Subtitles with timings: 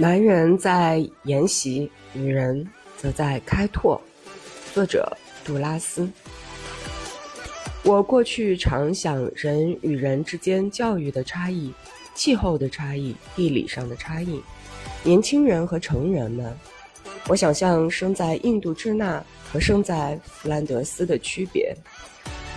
[0.00, 2.64] 男人在研习，女人
[2.96, 4.00] 则在开拓。
[4.72, 5.04] 作者
[5.44, 6.08] 杜拉斯。
[7.82, 11.74] 我过去常想人与人之间教育的差异、
[12.14, 14.40] 气候的差异、地理上的差异、
[15.02, 16.56] 年轻人和成人们。
[17.26, 21.76] 我想象生在印度支那和生在弗兰德斯的区别。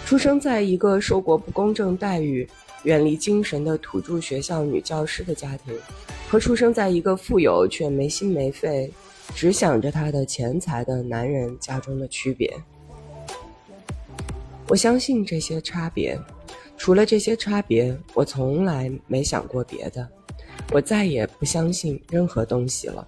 [0.05, 2.47] 出生在一个受过不公正待遇、
[2.83, 5.75] 远离精神的土著学校女教师的家庭。
[6.31, 8.89] 和出生在一个富有却没心没肺、
[9.35, 12.49] 只想着他的钱财的男人家中的区别，
[14.69, 16.17] 我相信这些差别。
[16.77, 20.07] 除了这些差别，我从来没想过别的。
[20.71, 23.05] 我再也不相信任何东西了。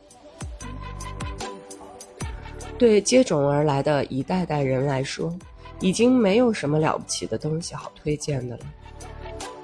[2.78, 5.34] 对接踵而来的一代代人来说，
[5.80, 8.66] 已经没有什么了不起的东西好推荐的了。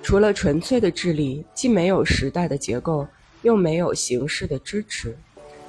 [0.02, 3.06] 除了纯粹的智力，既没有时代的结构。
[3.42, 5.18] 又没有形式的支持，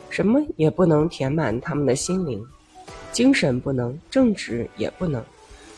[0.08, 2.44] 什么也不能填满他们的心灵，
[3.12, 5.24] 精神不能，政治也不能，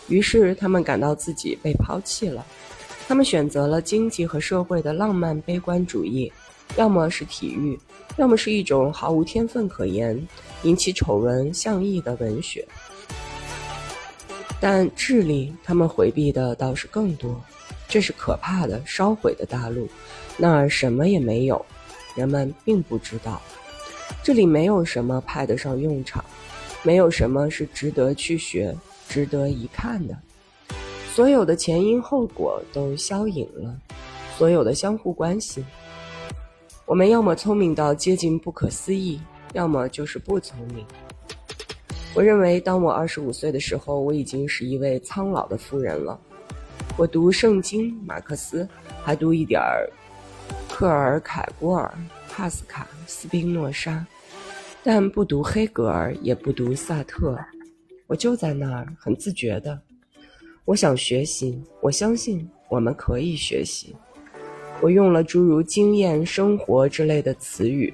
[0.08, 2.44] 于是他们感到自己被抛弃了。
[3.06, 6.32] 他们选择了经济和社会的浪漫悲观主义，
[6.76, 7.78] 要么是体育，
[8.16, 10.18] 要么是一种毫无天分可言、
[10.62, 12.66] 引起丑闻相异的文学。
[14.60, 17.38] 但智力，他们回避的倒是更多。
[17.88, 19.86] 这是可怕的烧毁的大陆，
[20.38, 21.66] 那儿什么也没有。
[22.14, 23.41] 人们并不知道，
[24.22, 26.24] 这里没有什么派得上用场，
[26.82, 28.74] 没有什么是值得去学、
[29.08, 30.16] 值得一看的。
[31.14, 33.74] 所有的前因后果都消隐了，
[34.38, 35.64] 所有的相互关系。
[36.86, 39.20] 我们要么聪明到接近不可思议，
[39.52, 40.84] 要么就是不聪明。
[42.14, 46.19] 我认为，当我二十五岁的时候，我已经是一位苍老的妇人了。
[46.98, 48.69] 我读圣经、马克思，
[49.02, 49.88] 还读一点儿。
[50.75, 51.92] 克尔凯郭尔、
[52.31, 54.05] 帕斯卡、斯宾诺莎，
[54.83, 57.38] 但不读黑格尔，也不读萨特。
[58.06, 59.78] 我就在那儿，很自觉的。
[60.65, 63.94] 我想学习，我相信我们可以学习。
[64.81, 67.93] 我用了诸如经验、生活之类的词语。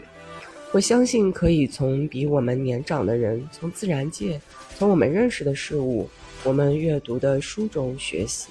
[0.71, 4.41] 我相信可以从比我们年长的人，从自然界，
[4.79, 6.09] 从我们认识的事物，
[6.45, 8.51] 我们阅读的书中学习。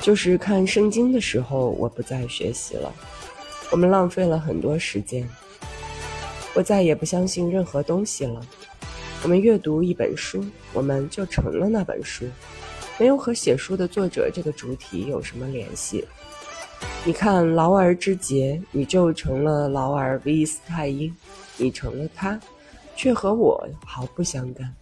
[0.00, 2.92] 就是看圣经的时候，我不再学习了。
[3.70, 5.28] 我们浪费了很多时间。
[6.54, 8.40] 我再也不相信任何东西了。
[9.22, 12.24] 我们阅读一本书，我们就成了那本书，
[12.98, 16.04] 没有和写书的作者这个主体有什么联系。
[17.04, 21.14] 你看劳尔之杰，你就成了劳尔维斯泰因，
[21.56, 22.40] 你成了他，
[22.96, 24.74] 却和我毫不相干。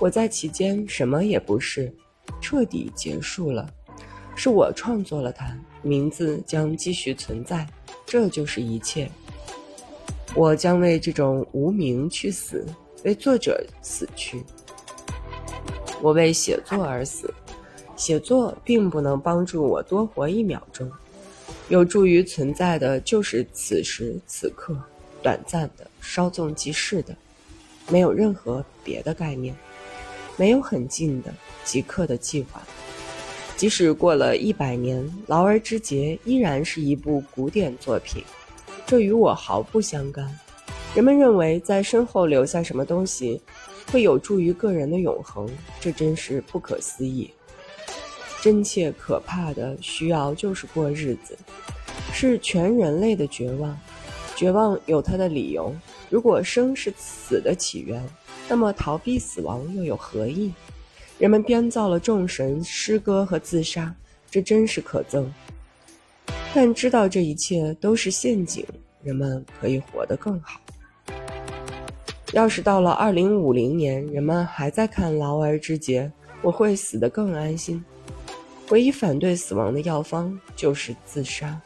[0.00, 1.90] 我在其间什么也不是，
[2.40, 3.70] 彻底结束了。
[4.36, 7.66] 是我创作了它，名字将继续存在，
[8.04, 9.10] 这就是一切。
[10.34, 12.64] 我将为这种无名去死，
[13.04, 14.44] 为作者死去。
[16.02, 17.32] 我为写作而死，
[17.96, 20.92] 写作并不能帮助我多活一秒钟，
[21.70, 24.76] 有助于存在的就是此时此刻，
[25.22, 27.16] 短暂的、稍纵即逝的，
[27.88, 29.56] 没有任何别的概念，
[30.36, 31.32] 没有很近的、
[31.64, 32.62] 即刻的计划。
[33.56, 38.22] 即使过了一百年，《劳儿之节》依然是一部古典作品，
[38.86, 40.28] 这与我毫不相干。
[40.94, 43.40] 人们认为在身后留下什么东西，
[43.90, 45.48] 会有助于个人的永恒，
[45.80, 47.30] 这真是不可思议。
[48.42, 51.36] 真切可怕的需要就是过日子，
[52.12, 53.76] 是全人类的绝望。
[54.36, 55.74] 绝望有它的理由。
[56.10, 58.06] 如果生是死的起源，
[58.48, 60.52] 那么逃避死亡又有何意？
[61.18, 63.94] 人们编造了众神诗歌和自杀，
[64.30, 65.24] 这真是可憎。
[66.54, 68.66] 但知道这一切都是陷阱，
[69.02, 70.60] 人们可以活得更好。
[72.32, 76.02] 要是到了二零五零年，人们还在看《劳儿之节》，
[76.42, 77.82] 我会死得更安心。
[78.70, 81.58] 唯一反对死亡的药方就是自杀。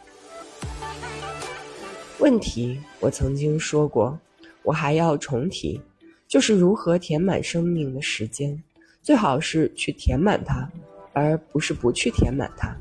[2.19, 4.17] 问题我曾经说过，
[4.63, 5.81] 我还要重提，
[6.29, 8.63] 就是如何填满生命的时间。
[9.03, 10.71] 最好是去填满它，
[11.13, 12.77] 而不是不去填满它，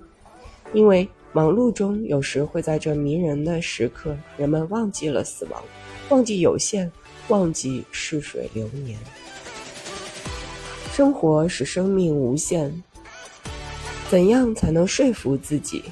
[0.73, 5.63] 因为忙碌中有时会在这迷人的时刻，人们忘记了死亡，
[6.09, 6.91] 忘记有限，
[7.29, 8.99] 忘记逝水流年。
[10.91, 12.83] 生活使生命无限，
[14.09, 15.83] 怎样才能说服自己？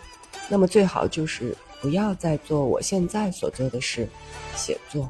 [0.49, 4.07] 那么最好就是不要再做我现在所做的事，
[4.55, 5.09] 写作，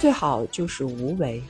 [0.00, 1.40] 最好就是无为。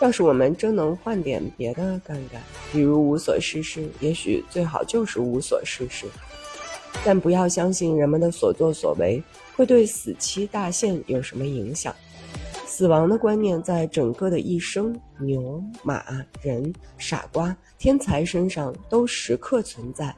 [0.00, 2.40] 要是我们真能换点别的干干，
[2.72, 6.06] 比如无所事事，也许最好就是无所事事。
[7.04, 9.22] 但不要相信人们的所作所为
[9.56, 11.94] 会对死期大限有什么影响。
[12.64, 16.04] 死亡的观念在整个的一生，牛、马、
[16.42, 20.14] 人、傻瓜、天才身上都时刻存在。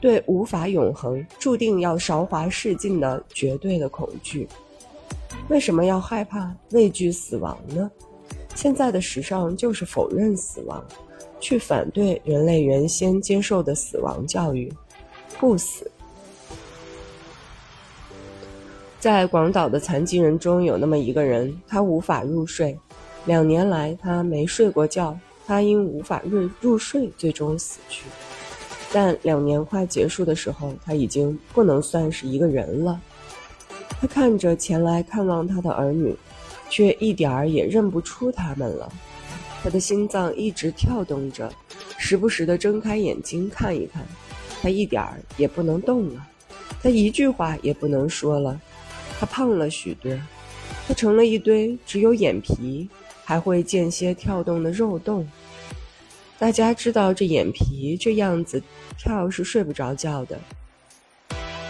[0.00, 4.48] 对无法永恒、注定要韶华逝尽的绝对的恐惧。
[5.48, 7.90] 为什么要害怕、畏惧死亡呢？
[8.54, 10.82] 现在的时尚就是否认死亡，
[11.40, 14.72] 去反对人类原先接受的死亡教育，
[15.38, 15.90] 不死。
[19.00, 22.78] 在广岛的残疾人中有那么一个人，他无法入睡，
[23.26, 28.06] 两年来他没睡过觉，他因无法入入睡最终死去。
[28.92, 32.98] 但两年快结束的时候，他已经不能算是一个人了。
[34.00, 36.16] 他看着前来看望他的儿女，
[36.74, 38.92] 却一点儿也认不出他们了。
[39.62, 41.48] 他的心脏一直跳动着，
[41.98, 44.04] 时不时地睁开眼睛看一看。
[44.60, 46.26] 他一点儿也不能动了，
[46.82, 48.60] 他一句话也不能说了。
[49.20, 50.10] 他胖了许多，
[50.88, 52.88] 他成了一堆只有眼皮
[53.24, 55.24] 还会间歇跳动的肉洞。
[56.40, 58.60] 大家知道这眼皮这样子
[58.98, 60.36] 跳是睡不着觉的。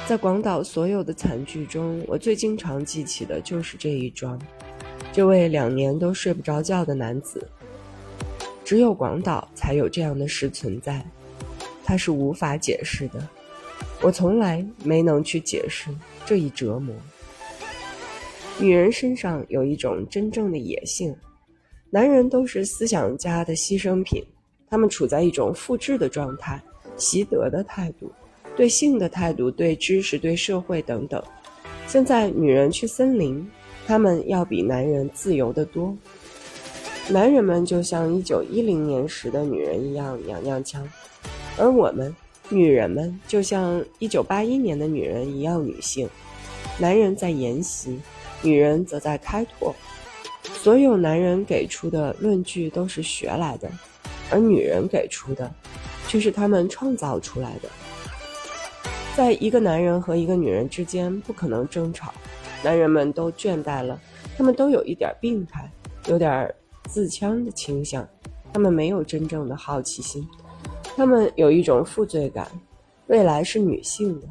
[0.07, 4.41] 在广岛所有的惨剧中，我最经常记起的就是这一桩，
[5.15, 7.49] 这位两年都睡不着觉的男子。
[8.65, 11.07] 只有广岛才有这样的事存在，
[11.85, 13.29] 它是无法解释的。
[14.03, 15.89] 我从来没能去解释
[16.27, 16.93] 这一折磨。
[18.59, 21.15] 女人身上有一种真正的野性，
[21.91, 24.21] 男人都是思想家的牺牲品，
[24.69, 26.61] 他们处在一种复制的状态，
[26.97, 28.11] 习得的态度，
[28.57, 31.23] 对性的态度，对知识，对社会等等。
[31.87, 33.49] 现在女人去森林，
[33.87, 35.97] 他们要比男人自由得多。
[37.09, 40.89] 男人们就像一九一零年时的女人一样娘娘腔，
[41.59, 42.15] 而我们
[42.49, 46.09] 女人们就像一九八一年的女人一样女性。
[46.79, 48.01] 男人在沿袭。
[48.43, 49.75] 女人则在开拓，
[50.43, 53.71] 所有男人给出的论据都是学来的，
[54.31, 55.51] 而女人给出的
[56.09, 57.71] 却是他们创造出来的。
[59.17, 62.13] 在一个男人和一个女人之间不可能争吵，
[62.65, 64.01] 男人们都倦怠了，
[64.39, 65.71] 他们都有一点病态，
[66.09, 66.53] 有点
[66.89, 68.09] 自戕的倾向，
[68.55, 70.27] 他们没有真正的好奇心，
[70.97, 72.51] 他们有一种负罪感。
[73.09, 74.27] 未来是女性的，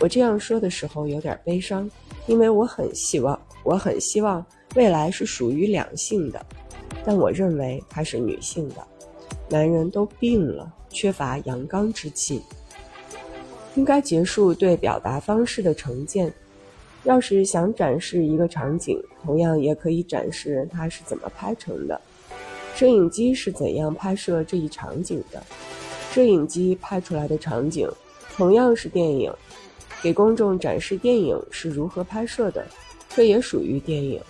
[0.00, 1.88] 我这样说的时候有点悲伤。
[2.26, 4.44] 因为我很希望，我很希望
[4.74, 6.44] 未来是属于两性的，
[7.04, 8.76] 但我认为它是女性的。
[9.48, 12.42] 男人都病了，缺乏阳刚之气，
[13.76, 16.32] 应该结束对表达方式的成见。
[17.04, 22.00] 要是想展示一个场景，同样也可以展示它是怎么拍成的，
[22.74, 25.42] 摄影机是怎样拍摄这一场景的。
[26.12, 27.88] 摄影机拍出来的场景，
[28.34, 29.32] 同样是电影。
[30.02, 32.66] 给公众展示电影是如何拍摄的，
[33.10, 34.20] 这也属于电影。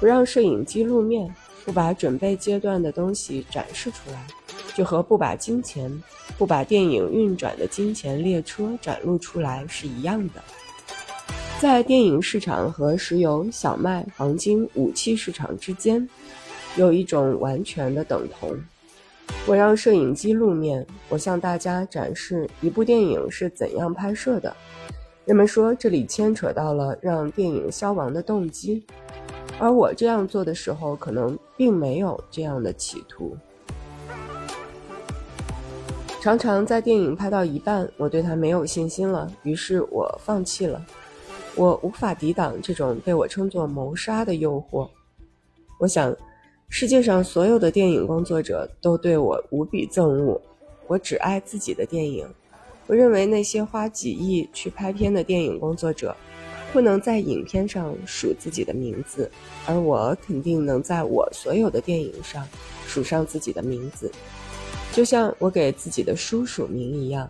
[0.00, 1.32] 不让摄影机露面，
[1.64, 4.26] 不把准备阶段的东西展示出来，
[4.74, 6.02] 就和不把金钱、
[6.36, 10.42] 不把电影运转的金钱列车展露出来是一样的。
[11.60, 16.08] 在电影市场和石油、小麦、黄金、武器市场之间，
[16.76, 18.56] 有一种完全的等同。
[19.44, 24.54] 我让摄影机露面，我向大家展示一部电影是怎样拍摄的。
[25.24, 28.84] 人们说这里牵扯到了让电影消亡的动机，
[29.58, 33.36] 而我这样做的时候，可能并没有这样的企图。
[36.20, 40.80] 常常在电影拍到一半，我对它没有信心了，于是我放弃了。
[41.58, 44.88] 我无法抵挡这种被我称作谋杀的诱惑。
[45.80, 46.16] 我想，
[46.68, 50.40] 世界上所有的电影工作者都对我无比憎恶。
[50.86, 52.24] 我只爱自己的电影。
[52.86, 56.16] 我认为那些花几亿去拍片的电影工作者，
[56.72, 59.28] 不能在影片上署自己的名字，
[59.66, 62.46] 而我肯定能在我所有的电影上
[62.86, 64.08] 署上自己的名字，
[64.92, 67.28] 就像我给自己的书署名一样。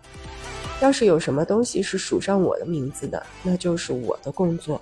[0.81, 4.81] 要是有什么东西是署上我的名字的，那就是我的工作。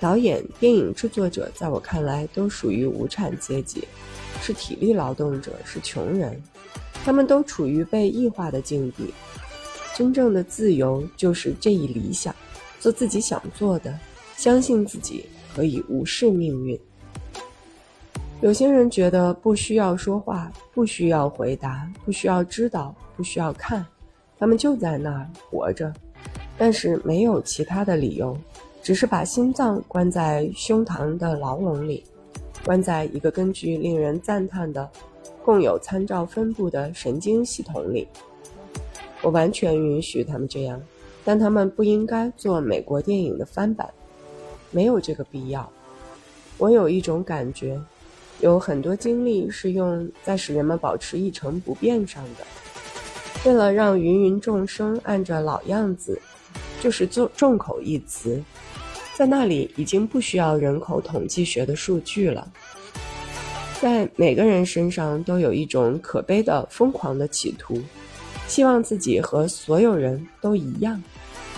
[0.00, 3.86] 导演、电影制作者，在我看来都属于无产阶级，
[4.40, 6.42] 是体力劳动者，是穷人，
[7.04, 9.12] 他们都处于被异化的境地。
[9.94, 12.34] 真正的自由就是这一理想，
[12.78, 13.96] 做自己想做的，
[14.36, 16.80] 相信自己可以无视命运。
[18.40, 23.84] 有些人觉得不需要说话，不需要回答，不需要知道，不需要看，
[24.40, 25.92] 他们就在那儿活着，
[26.56, 28.34] 但是没有其他的理由，
[28.82, 32.02] 只是把心脏关在胸膛的牢笼里，
[32.64, 34.88] 关在一个根据令人赞叹的
[35.44, 38.08] 共有参照分布的神经系统里。
[39.20, 40.80] 我完全允许他们这样，
[41.22, 43.86] 但他们不应该做美国电影的翻版，
[44.70, 45.70] 没有这个必要。
[46.56, 47.78] 我有一种感觉，
[48.40, 52.46] 有很多精力是用在使人们保持一成不变上的。
[53.44, 56.20] 为了让芸芸众生按着老样子，
[56.80, 58.42] 就是重重口一词，
[59.16, 62.46] 在那里已经不需要人口统计学的数据了。
[63.80, 67.80] 在每个人身上都有一种可悲的疯狂的企图。
[68.46, 71.00] 希望自己和所有人都一样，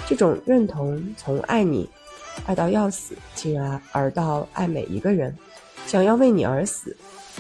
[0.07, 1.89] 这种认同从爱你，
[2.45, 5.35] 爱到要死，进而而到爱每一个人，
[5.87, 6.95] 想要为你而死，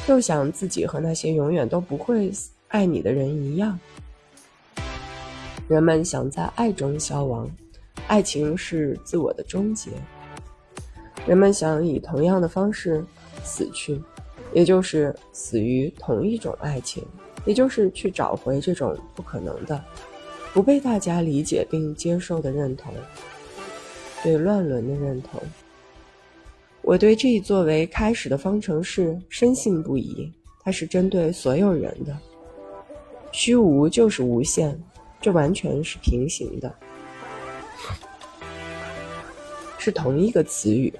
[0.08, 2.32] 又想自己和那些永远都不会
[2.68, 3.78] 爱你的人一样。
[5.72, 7.50] 人们想在爱中消亡，
[8.06, 9.90] 爱情是自我的终结。
[11.26, 13.02] 人们想以同样的方式
[13.42, 13.98] 死去，
[14.52, 17.02] 也就是死于同一种爱情。
[17.46, 19.82] 也就是去找回这种不可能的、
[20.52, 22.92] 不被大家理解并接受的认同，
[24.22, 25.40] 对乱伦的认同。
[26.82, 30.30] 我对这一作为开始的方程式深信不疑，
[30.62, 32.14] 它是针对所有人的。
[33.32, 34.78] 虚无就是无限，
[35.22, 36.74] 这完全是平行的，
[39.78, 40.92] 是同一个词语。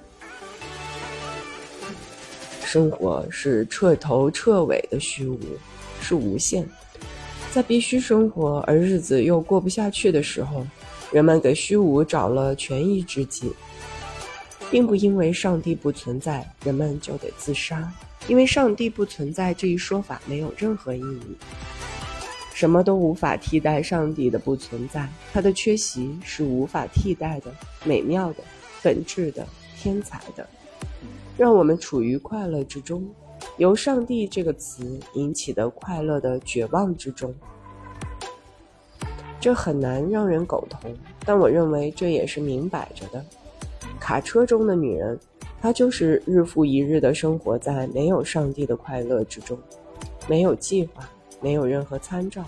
[2.64, 5.38] 生活是彻头彻尾的虚无。
[6.04, 6.68] 是无限，
[7.52, 10.66] 在必须生活而日子又过不下去的时候，
[11.12, 13.52] 人们给虚无找了权宜之计，
[14.68, 17.88] 并不因为上帝不存在，人们就得自杀，
[18.26, 21.36] 因为上帝不存在这一说法没有任何意义。
[22.52, 27.52] 什么都无法替代上帝的不存在，他的缺席是无法替代的、
[27.85, 28.44] 美妙的、
[28.82, 30.47] 本质的、天才的，
[31.37, 33.09] 让我们处于快乐之中。
[33.56, 37.35] 由“上帝”这个词引起的快乐的绝望之中，
[39.40, 40.94] 这很难让人苟同。
[41.25, 43.25] 但我认为这也是明摆着的。
[43.99, 45.18] 卡车中的女人，
[45.61, 49.59] 她就是日复一日的生活在没有上帝的快乐之中，
[50.28, 51.09] 没有计划，
[51.42, 52.44] 没有任何参照，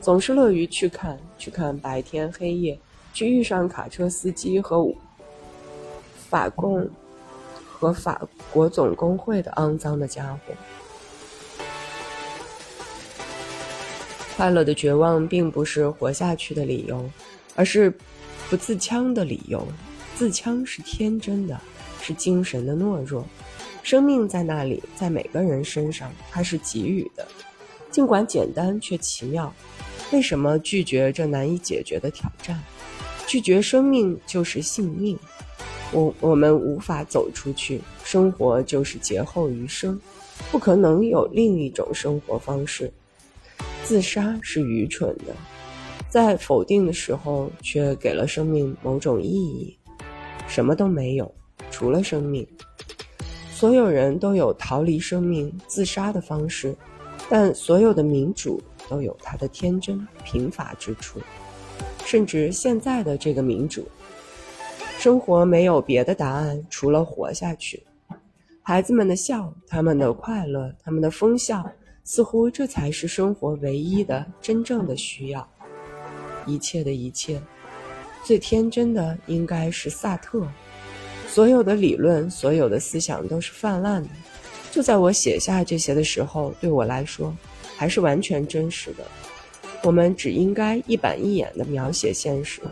[0.00, 2.76] 总是乐于去看，去看白天黑夜，
[3.12, 4.92] 去遇上卡车司机和
[6.28, 6.90] 法共。
[7.80, 8.20] 和法
[8.52, 10.52] 国总工会的肮脏的家伙。
[14.36, 17.08] 快乐的绝望并不是活下去的理由，
[17.56, 17.90] 而是
[18.50, 19.66] 不自戕的理由。
[20.14, 21.58] 自戕是天真的，
[22.02, 23.24] 是精神的懦弱。
[23.82, 27.26] 生命在那里，在每个人身上，它是给予的，
[27.90, 29.52] 尽管简单却奇妙。
[30.12, 32.60] 为什么拒绝这难以解决的挑战？
[33.26, 35.18] 拒绝生命就是性命。
[35.92, 40.00] 我我们无法走出去，生活就是劫后余生，
[40.50, 42.92] 不可能有另一种生活方式。
[43.82, 45.34] 自杀是愚蠢的，
[46.08, 49.76] 在否定的时候却给了生命某种意义。
[50.46, 51.32] 什么都没有，
[51.70, 52.46] 除了生命。
[53.52, 56.74] 所有人都有逃离生命、自杀的方式，
[57.30, 61.20] 但所有的民主都有它的天真贫乏之处，
[62.04, 63.86] 甚至现在的这个民主。
[64.98, 67.82] 生活没有别的答案，除了活下去。
[68.62, 71.64] 孩子们的笑，他们的快乐，他们的疯笑，
[72.02, 75.48] 似乎这才是生活唯一的、真正的需要。
[76.46, 77.40] 一切的一切，
[78.24, 80.46] 最天真的应该是萨特。
[81.28, 84.08] 所有的理论，所有的思想都是泛滥的。
[84.70, 87.36] 就在我写下这些的时候，对我来说，
[87.76, 89.04] 还是完全真实的。
[89.82, 92.62] 我们只应该一板一眼地描写现实。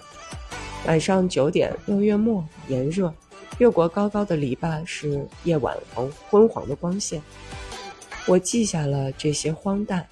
[0.86, 3.12] 晚上九点，六月末，炎热，
[3.58, 7.20] 越过高高的篱笆是夜晚黄昏黄的光线。
[8.26, 10.06] 我记下了这些荒诞。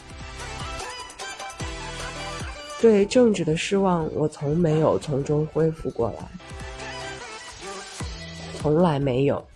[2.80, 6.28] 对政治的失望，我从没有从中恢复过来，
[8.58, 9.46] 从来没有。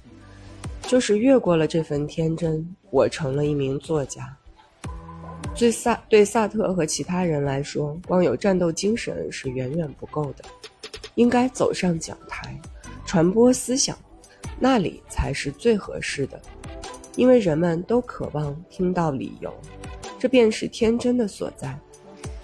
[0.90, 4.36] 就是越过了这份天真，我成了一名作家。
[5.54, 10.44] 对萨对萨特和其他人来说，光有战斗精神是远远不够的。
[11.14, 12.60] 应该走上讲台，
[13.06, 13.96] 传播思想，
[14.58, 16.42] 那里才是最合适的，
[17.14, 19.54] 因为人们都渴望听到理由，
[20.18, 21.78] 这便是天真的所在。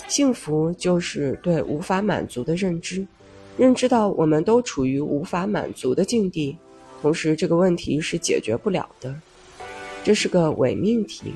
[0.07, 3.05] 幸福就是对无法满足的认知，
[3.57, 6.57] 认知到我们都处于无法满足的境地，
[7.01, 9.15] 同时这个问题是解决不了的，
[10.03, 11.35] 这是个伪命题。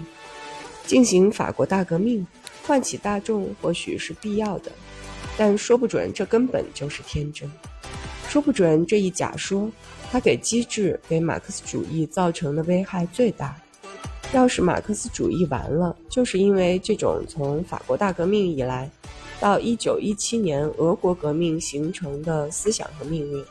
[0.87, 2.27] 进行法国大革命，
[2.67, 4.73] 唤起大众，或许是必要的。
[5.37, 7.49] 但说不准，这根本就是天真。
[8.29, 9.71] 说不准这一假说，
[10.11, 13.57] 它给机制、给马克思主义造成的危害最大。
[14.33, 18.91] 要是马克思主义完了，就是因为这种从法国大革命以来
[19.41, 23.45] 到一九一七年俄国革命形成的思想和命运，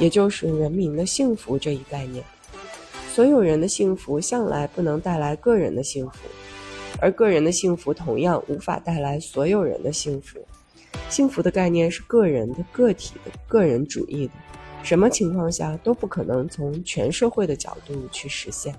[0.00, 2.24] 也就是人民的幸福这一概念。
[3.12, 6.18] 所有人的幸福向来不能带来个人的幸福，
[7.00, 10.38] 而个人的幸福同样无法带来所有人的幸福。
[11.08, 14.32] 幸福的概念是个人的、个体的、个人主义的，
[14.82, 18.74] 什么情况下都不可能从全社会的角度去实现。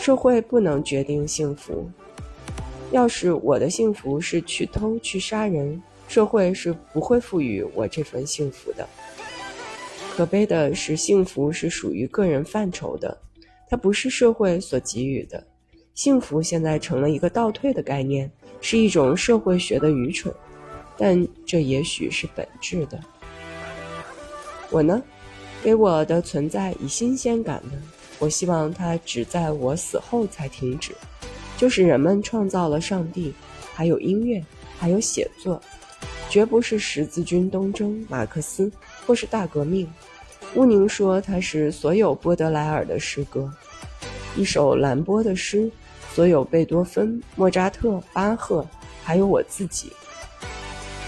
[0.00, 1.90] 社会不能决定幸福。
[2.92, 8.88] 要是我的幸福是去偷去杀人，社会是不会赋予我这份幸福的。
[10.16, 13.18] 可悲的是，幸福是属于个人范畴的，
[13.68, 15.44] 它不是社会所给予的。
[15.92, 18.30] 幸福现在成了一个倒退的概念，
[18.60, 20.32] 是一种社会学的愚蠢，
[20.96, 23.00] 但这也许是本质的。
[24.70, 25.02] 我呢，
[25.64, 27.72] 给我的存在以新鲜感呢，
[28.20, 30.94] 我希望它只在我死后才停止。
[31.56, 33.34] 就是人们创造了上帝，
[33.74, 34.44] 还有音乐，
[34.78, 35.60] 还有写作，
[36.34, 38.68] 绝不是十字军东征、马克思
[39.06, 39.88] 或是大革命。
[40.56, 43.48] 乌宁说它是所有波德莱尔的诗歌，
[44.36, 45.70] 一首兰波的诗，
[46.12, 48.66] 所有贝多芬、莫扎特、巴赫，
[49.04, 49.92] 还有我自己。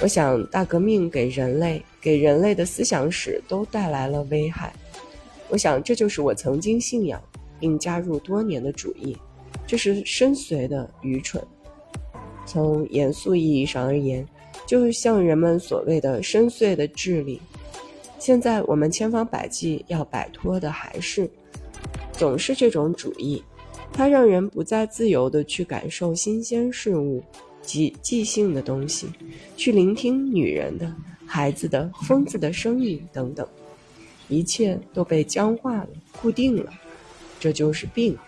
[0.00, 4.72] 我想大革命给人类、给人类的思想史都带来了危害。
[5.48, 7.20] 我想这就是我曾经信仰
[7.58, 9.18] 并加入多年的主义。
[9.66, 11.44] 这是深邃的愚蠢。
[12.46, 14.24] 从严肃意义上而言，
[14.66, 17.40] 就像人们所谓的深邃的智力。
[18.18, 21.30] 现在我们千方百计要摆脱的还是，
[22.12, 23.42] 总是这种主义。
[23.92, 27.22] 它让人不再自由地去感受新鲜事物
[27.62, 29.08] 及即兴的东西，
[29.56, 30.92] 去聆听女人的、
[31.24, 33.46] 孩子的、疯子的声音等等。
[34.28, 35.88] 一切都被僵化了、
[36.20, 36.72] 固定了。
[37.38, 38.18] 这就是病。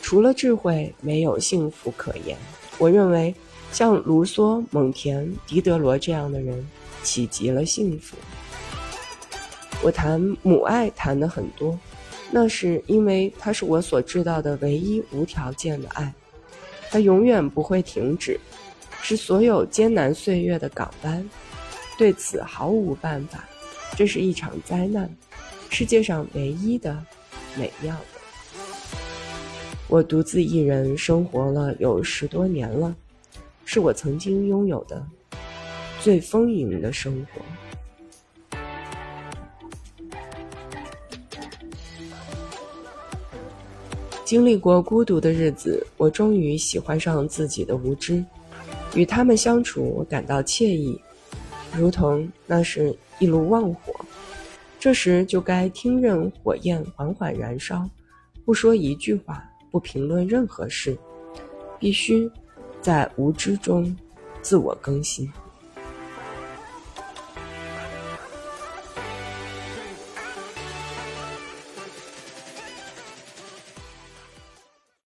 [0.00, 2.36] 除了智慧，没有幸福可言。
[2.78, 3.34] 我认为，
[3.74, 6.64] 像卢梭、蒙田、狄德罗这样的人，
[7.02, 8.16] 企及了幸福。
[9.82, 11.76] 我谈母爱谈的很多，
[12.30, 16.14] 那是因为它是我所知道的唯一无条件的爱，
[16.88, 18.38] 它永远不会停止，
[19.02, 21.28] 是所有艰难岁月的港湾。
[21.98, 23.44] 对此毫无办法，
[23.96, 25.12] 这是一场灾难，
[25.68, 26.96] 世界上唯一的
[27.58, 28.04] 美妙的。
[29.88, 32.94] 我独自一人生活了有十多年了，
[33.64, 35.04] 是我曾经拥有的
[36.00, 37.40] 最丰盈的生活。
[44.24, 48.24] 经历过孤独的日子，我终于喜欢上自己的无知。
[48.94, 51.00] 与他们相处，我感到惬意，
[51.76, 53.94] 如同那是一炉旺火。
[54.78, 57.88] 这时就该听任火焰缓缓燃烧，
[58.44, 59.44] 不说一句话。
[59.70, 60.96] 不评论任何事，
[61.80, 62.30] 必须
[62.84, 63.96] 在无知中
[64.42, 65.32] 自我更新。